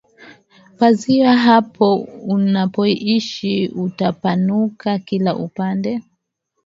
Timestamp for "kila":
4.99-5.35